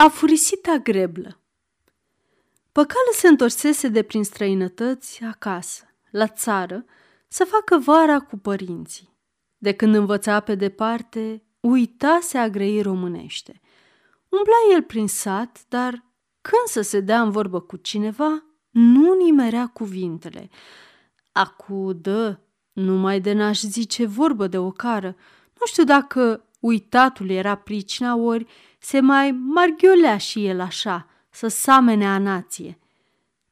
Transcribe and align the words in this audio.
Afurisita 0.00 0.76
greblă 0.76 1.40
Păcală 2.72 3.10
se 3.12 3.28
întorsese 3.28 3.88
de 3.88 4.02
prin 4.02 4.24
străinătăți 4.24 5.24
acasă, 5.24 5.84
la 6.10 6.26
țară, 6.26 6.84
să 7.28 7.44
facă 7.44 7.78
vara 7.78 8.20
cu 8.20 8.36
părinții. 8.36 9.16
De 9.56 9.72
când 9.72 9.94
învăța 9.94 10.40
pe 10.40 10.54
departe, 10.54 11.42
uitase 11.60 12.38
a 12.38 12.48
grei 12.48 12.82
românește. 12.82 13.60
Umbla 14.28 14.74
el 14.74 14.82
prin 14.82 15.08
sat, 15.08 15.64
dar 15.68 16.04
când 16.40 16.66
să 16.66 16.80
se 16.80 17.00
dea 17.00 17.22
în 17.22 17.30
vorbă 17.30 17.60
cu 17.60 17.76
cineva, 17.76 18.44
nu 18.70 19.14
nimerea 19.14 19.66
cuvintele. 19.66 20.48
Acu 21.32 21.92
dă, 21.92 22.38
numai 22.72 23.20
de 23.20 23.32
n-aș 23.32 23.60
zice 23.60 24.06
vorbă 24.06 24.46
de 24.46 24.58
o 24.58 24.70
cară. 24.70 25.16
Nu 25.60 25.66
știu 25.66 25.84
dacă 25.84 26.47
uitatul 26.60 27.30
era 27.30 27.54
pricina, 27.54 28.16
ori 28.16 28.46
se 28.78 29.00
mai 29.00 29.30
marghiolea 29.30 30.16
și 30.16 30.46
el 30.46 30.60
așa, 30.60 31.06
să 31.30 31.48
samene 31.48 32.06
a 32.06 32.18
nație. 32.18 32.78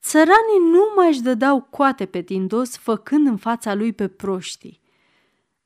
Țăranii 0.01 0.71
nu 0.71 0.93
mai 0.97 1.09
își 1.09 1.23
dădeau 1.23 1.63
coate 1.63 2.07
pe 2.07 2.23
tindos, 2.23 2.77
făcând 2.77 3.27
în 3.27 3.37
fața 3.37 3.75
lui 3.75 3.93
pe 3.93 4.09
proștii. 4.09 4.81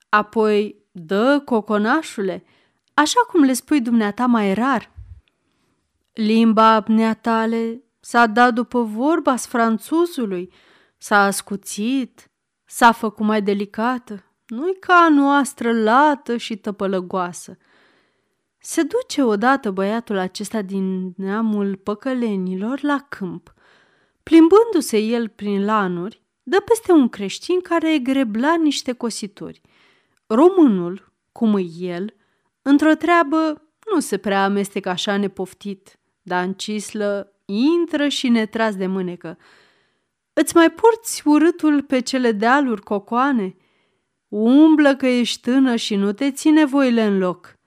Apoi, 0.09 0.77
dă, 0.91 1.43
coconașule, 1.45 2.45
așa 2.95 3.21
cum 3.29 3.43
le 3.43 3.53
spui 3.53 3.81
dumneata 3.81 4.27
mai 4.27 4.55
rar. 4.55 4.93
Limba 6.13 6.73
apneatale 6.73 7.83
s-a 8.01 8.27
dat 8.27 8.55
după 8.55 8.83
vorba 8.83 9.37
franțuzului, 9.37 10.53
s-a 10.99 11.25
ascuțit, 11.25 12.31
s-a 12.65 12.93
făcut 12.93 13.27
mai 13.27 13.43
delicată, 13.43 14.30
nu-i 14.51 14.77
ca 14.79 14.95
a 14.95 15.09
noastră 15.09 15.83
lată 15.83 16.37
și 16.37 16.57
tăpălăgoasă– 16.57 17.57
se 18.63 18.83
duce 18.83 19.23
odată 19.23 19.71
băiatul 19.71 20.19
acesta 20.19 20.63
din 20.63 21.13
neamul 21.17 21.77
păcălenilor 21.77 22.83
la 22.83 23.07
câmp. 23.09 23.55
Plimbându-se 24.23 24.99
el 24.99 25.29
prin 25.29 25.65
lanuri, 25.65 26.23
dă 26.43 26.61
peste 26.61 26.93
un 26.93 27.09
creștin 27.09 27.61
care 27.61 27.99
grebla 27.99 28.55
niște 28.55 28.93
cosituri. 28.93 29.61
Românul, 30.27 31.13
cum 31.33 31.57
e 31.57 31.63
el, 31.79 32.15
într-o 32.63 32.95
treabă 32.95 33.63
nu 33.93 34.01
se 34.01 34.17
prea 34.17 34.45
amestecă 34.45 34.89
așa 34.89 35.17
nepoftit, 35.17 35.99
dar 36.23 36.45
în 36.45 36.53
cislă 36.53 37.33
intră 37.45 38.09
și 38.09 38.29
ne 38.29 38.47
tras 38.47 38.77
de 38.77 38.87
mânecă. 38.87 39.39
Îți 40.33 40.57
mai 40.57 40.71
porți 40.71 41.23
urâtul 41.25 41.83
pe 41.83 42.01
cele 42.01 42.33
dealuri 42.33 42.83
cocoane? 42.83 43.57
Umblă 44.31 44.97
că 44.97 45.07
ești 45.07 45.41
tână 45.41 45.77
și 45.77 45.95
nu 45.97 46.13
te 46.13 46.31
ține 46.31 46.65
voile 46.65 47.05
în 47.05 47.19
loc 47.19 47.59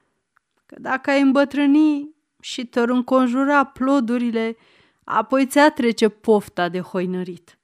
că 0.73 0.80
dacă 0.80 1.09
ai 1.09 1.22
îmbătrâni 1.22 2.16
și 2.39 2.66
te 2.66 2.80
înconjura 2.80 3.64
plodurile, 3.64 4.58
apoi 5.03 5.45
ți-a 5.47 5.72
trece 5.72 6.09
pofta 6.09 6.70
de 6.70 6.80
hoinărit. 6.80 7.59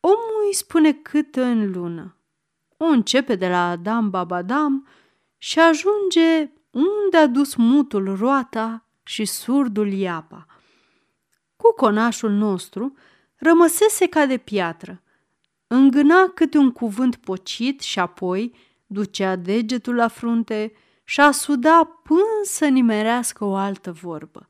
Omul 0.00 0.44
îi 0.46 0.54
spune 0.54 0.92
cât 0.92 1.36
în 1.36 1.70
lună. 1.70 2.16
O 2.76 2.84
începe 2.84 3.34
de 3.34 3.48
la 3.48 3.68
Adam 3.68 4.10
Babadam 4.10 4.86
și 5.38 5.58
ajunge 5.58 6.50
unde 6.70 7.16
a 7.16 7.26
dus 7.26 7.54
mutul 7.54 8.16
roata 8.16 8.86
și 9.02 9.24
surdul 9.24 9.92
iapa. 9.92 10.46
Cu 11.56 11.74
conașul 11.76 12.30
nostru 12.30 12.94
rămăsese 13.36 14.06
ca 14.06 14.26
de 14.26 14.36
piatră. 14.36 15.02
Îngâna 15.68 16.28
câte 16.34 16.58
un 16.58 16.72
cuvânt 16.72 17.16
pocit 17.16 17.80
și 17.80 17.98
apoi 17.98 18.54
ducea 18.86 19.36
degetul 19.36 19.94
la 19.94 20.08
frunte, 20.08 20.72
și 21.08 21.20
a 21.20 21.30
suda 21.30 21.84
până 22.02 22.40
să 22.42 22.66
nimerească 22.66 23.44
o 23.44 23.54
altă 23.54 23.92
vorbă. 23.92 24.48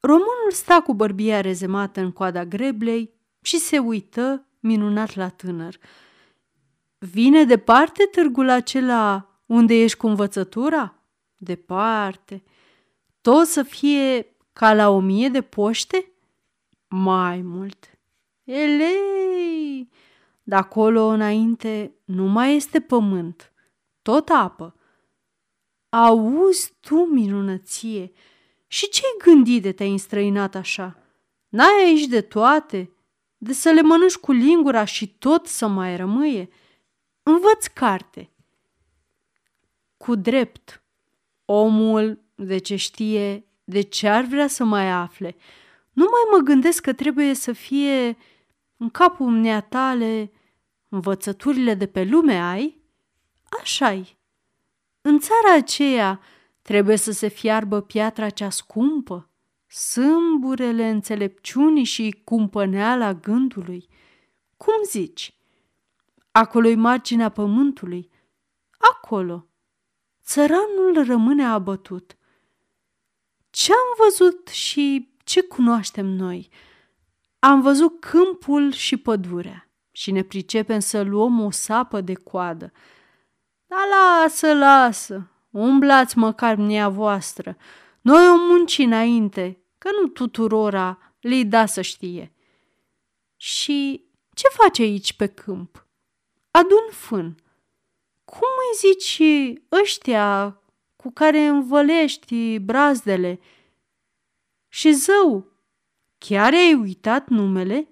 Românul 0.00 0.50
sta 0.50 0.80
cu 0.80 0.94
bărbia 0.94 1.40
rezemată 1.40 2.00
în 2.00 2.12
coada 2.12 2.44
greblei 2.44 3.14
și 3.40 3.58
se 3.58 3.78
uită 3.78 4.46
minunat 4.58 5.14
la 5.14 5.28
tânăr. 5.28 5.78
Vine 6.98 7.44
departe 7.44 8.04
târgul 8.04 8.48
acela 8.48 9.28
unde 9.46 9.74
ești 9.74 9.98
cu 9.98 10.06
învățătura? 10.06 10.94
Departe. 11.36 12.42
Tot 13.20 13.46
să 13.46 13.62
fie 13.62 14.36
ca 14.52 14.74
la 14.74 14.88
o 14.88 15.00
mie 15.00 15.28
de 15.28 15.42
poște? 15.42 16.12
Mai 16.88 17.40
mult. 17.42 17.90
Elei! 18.44 19.19
De 20.50 20.56
acolo 20.56 21.06
înainte 21.06 21.94
nu 22.04 22.24
mai 22.24 22.54
este 22.54 22.80
pământ, 22.80 23.52
tot 24.02 24.28
apă. 24.28 24.76
Auzi 25.88 26.72
tu, 26.80 27.04
minunăție, 27.04 28.12
și 28.66 28.88
ce-ai 28.88 29.34
gândit 29.34 29.62
de 29.62 29.72
te-ai 29.72 29.90
înstrăinat 29.90 30.54
așa? 30.54 30.98
N-ai 31.48 31.84
aici 31.84 32.06
de 32.06 32.20
toate? 32.20 32.90
De 33.38 33.52
să 33.52 33.70
le 33.70 33.82
mănânci 33.82 34.16
cu 34.16 34.32
lingura 34.32 34.84
și 34.84 35.08
tot 35.18 35.46
să 35.46 35.66
mai 35.66 35.96
rămâie? 35.96 36.48
Învăț 37.22 37.66
carte. 37.66 38.30
Cu 39.96 40.14
drept, 40.14 40.82
omul 41.44 42.22
de 42.34 42.58
ce 42.58 42.76
știe, 42.76 43.46
de 43.64 43.80
ce 43.80 44.08
ar 44.08 44.24
vrea 44.24 44.46
să 44.46 44.64
mai 44.64 44.90
afle. 44.90 45.36
Nu 45.92 46.04
mai 46.04 46.38
mă 46.38 46.44
gândesc 46.44 46.82
că 46.82 46.92
trebuie 46.92 47.34
să 47.34 47.52
fie 47.52 48.16
în 48.76 48.90
capul 48.90 49.64
tale 49.68 50.30
învățăturile 50.90 51.74
de 51.74 51.86
pe 51.86 52.04
lume 52.04 52.34
ai? 52.34 52.82
Așa-i. 53.60 54.18
În 55.00 55.18
țara 55.18 55.54
aceea 55.54 56.20
trebuie 56.62 56.96
să 56.96 57.12
se 57.12 57.28
fiarbă 57.28 57.80
piatra 57.80 58.30
cea 58.30 58.50
scumpă, 58.50 59.30
sâmburele 59.66 60.88
înțelepciunii 60.88 61.84
și 61.84 62.20
cumpăneala 62.24 63.14
gândului. 63.14 63.88
Cum 64.56 64.74
zici? 64.88 65.34
Acolo-i 66.30 66.74
marginea 66.74 67.28
pământului. 67.28 68.10
Acolo. 68.78 69.46
Țăranul 70.22 71.04
rămâne 71.04 71.44
abătut. 71.44 72.16
Ce-am 73.50 73.94
văzut 73.98 74.48
și 74.48 75.14
ce 75.24 75.42
cunoaștem 75.42 76.06
noi? 76.06 76.48
Am 77.38 77.60
văzut 77.60 78.00
câmpul 78.00 78.72
și 78.72 78.96
pădurea 78.96 79.69
și 80.00 80.10
ne 80.10 80.22
pricepem 80.22 80.78
să 80.78 81.02
luăm 81.02 81.40
o 81.40 81.50
sapă 81.50 82.00
de 82.00 82.14
coadă– 82.14 82.72
da 83.70 83.76
lasă, 83.90 84.54
lasă, 84.54 85.30
umblați 85.50 86.18
măcar 86.18 86.56
mnia 86.56 86.88
voastră. 86.88 87.56
Noi 88.00 88.28
o 88.28 88.36
munci 88.36 88.78
înainte, 88.78 89.64
că 89.78 89.88
nu 90.00 90.08
tuturora 90.08 91.14
le 91.20 91.42
da 91.42 91.66
să 91.66 91.80
știe. 91.80 92.32
Și 93.36 94.04
ce 94.34 94.48
face 94.48 94.82
aici 94.82 95.12
pe 95.12 95.26
câmp? 95.26 95.86
Adun 96.50 96.90
fân. 96.90 97.34
Cum 98.24 98.48
îi 98.58 98.90
zici 98.90 99.22
ăștia 99.82 100.60
cu 100.96 101.10
care 101.10 101.38
învălești 101.38 102.58
brazdele? 102.58 103.40
Și 104.68 104.92
zău, 104.92 105.46
chiar 106.18 106.52
ai 106.52 106.74
uitat 106.74 107.28
numele? 107.28 107.88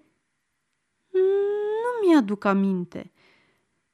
Nu 2.01 2.09
mi-aduc 2.09 2.45
aminte. 2.45 3.13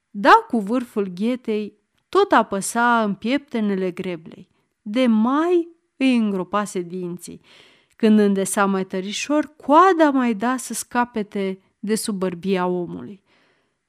Da 0.09 0.45
cu 0.47 0.59
vârful 0.59 1.07
ghetei, 1.07 1.77
tot 2.09 2.31
apăsa 2.31 3.03
în 3.03 3.13
pieptenele 3.13 3.91
greblei. 3.91 4.49
De 4.81 5.05
mai 5.07 5.67
îi 5.97 6.17
îngropase 6.17 6.79
dinții. 6.79 7.41
Când 7.95 8.19
îndesa 8.19 8.65
mai 8.65 8.85
tărișor, 8.85 9.53
coada 9.65 10.09
mai 10.09 10.33
da 10.33 10.57
să 10.57 10.73
scapete 10.73 11.59
de 11.79 11.95
sub 11.95 12.17
bărbia 12.17 12.67
omului. 12.67 13.23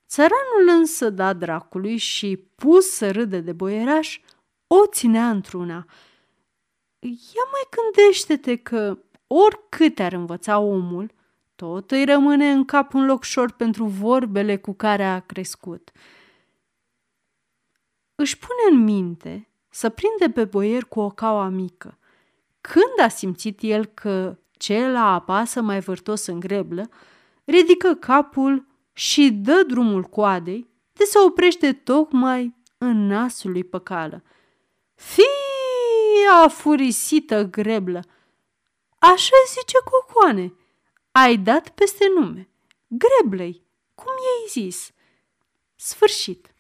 Țăranul 0.09 0.78
însă 0.78 1.10
da 1.10 1.33
dracului 1.33 1.97
și, 1.97 2.37
pus 2.37 2.88
să 2.88 3.10
râde 3.10 3.41
de 3.41 3.53
boieraș, 3.53 4.21
o 4.66 4.87
ținea 4.87 5.31
într-una. 5.31 5.87
Ia 6.98 7.44
mai 7.53 7.69
gândește-te 7.71 8.57
că, 8.57 8.98
oricât 9.27 9.98
ar 9.98 10.13
învăța 10.13 10.59
omul, 10.59 11.10
tot 11.56 11.91
îi 11.91 12.04
rămâne 12.04 12.50
în 12.50 12.64
cap 12.64 12.94
un 12.94 13.04
loc 13.04 13.24
șor 13.24 13.53
pentru 13.53 13.84
vorbele 13.84 14.56
cu 14.56 14.72
care 14.72 15.04
a 15.04 15.20
crescut– 15.20 15.91
își 18.16 18.38
pune 18.38 18.76
în 18.76 18.84
minte 18.84 19.48
să 19.68 19.88
prinde 19.88 20.32
pe 20.34 20.44
boier 20.44 20.84
cu 20.84 21.00
o 21.00 21.10
caua 21.10 21.48
mică. 21.48 21.98
Când 22.60 23.00
a 23.06 23.08
simțit 23.08 23.58
el 23.62 23.84
că 23.84 24.38
cel 24.50 24.97
a 24.97 25.14
apasă 25.14 25.60
mai 25.60 25.80
vârtos 25.80 26.26
în 26.26 26.41
greblă, 26.41 26.88
ridică 27.44 27.94
capul 27.94 28.66
și 28.92 29.30
dă 29.30 29.64
drumul 29.66 30.03
coadei 30.03 30.68
de 30.92 31.04
se 31.04 31.18
oprește 31.18 31.72
tocmai 31.72 32.54
în 32.78 33.06
nasul 33.06 33.50
lui 33.50 33.64
păcală. 33.64 34.22
Fii 34.94 35.24
afurisită 36.44 37.44
greblă! 37.44 38.03
Așa 38.98 39.36
zice 39.48 39.76
Cocoane, 39.91 40.54
ai 41.18 41.36
dat 41.36 41.68
peste 41.68 42.04
nume. 42.18 42.48
Greblei, 42.86 43.63
cum 43.95 44.07
i-ai 44.07 44.48
zis? 44.48 44.92
Sfârșit. 45.74 46.54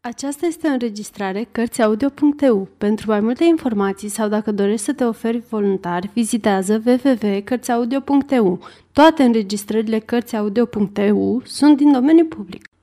Aceasta 0.00 0.46
este 0.46 0.68
o 0.68 0.70
înregistrare 0.70 1.44
Cărțiaudio.eu. 1.52 2.68
Pentru 2.78 3.10
mai 3.10 3.20
multe 3.20 3.44
informații 3.44 4.08
sau 4.08 4.28
dacă 4.28 4.52
dorești 4.52 4.84
să 4.84 4.94
te 4.94 5.04
oferi 5.04 5.38
voluntar, 5.38 6.10
vizitează 6.12 6.82
www.cărțiaudio.eu. 6.86 8.68
Toate 8.92 9.22
înregistrările 9.22 9.98
Cărțiaudio.eu 9.98 11.42
sunt 11.44 11.76
din 11.76 11.92
domeniu 11.92 12.26
public. 12.26 12.75